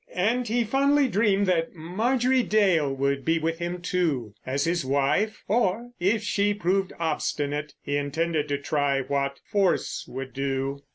And 0.15 0.47
he 0.47 0.63
fondly 0.63 1.07
dreamed 1.07 1.45
that 1.45 1.75
Marjorie 1.75 2.41
Dale 2.41 2.91
would 2.91 3.23
be 3.23 3.37
with 3.37 3.59
him, 3.59 3.81
too. 3.83 4.33
As 4.47 4.63
his 4.63 4.83
wife—or, 4.83 5.91
if 5.99 6.23
she 6.23 6.55
proved 6.55 6.91
obstinate, 6.99 7.75
he 7.83 7.97
intended 7.97 8.47
to 8.47 8.57
try 8.57 9.01
what 9.03 9.39
force 9.45 10.05
would 10.07 10.33
do. 10.33 10.81